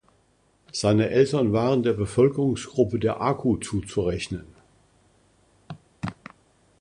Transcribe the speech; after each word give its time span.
Seine 0.71 1.11
Eltern 1.11 1.53
waren 1.53 1.83
der 1.83 1.93
Bevölkerungsgruppe 1.93 2.97
der 2.97 3.21
Aku 3.21 3.57
zuzurechnen. 3.57 4.47